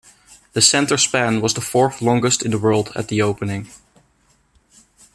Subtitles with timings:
[0.53, 3.67] The center span was the fourth longest in the world at the opening.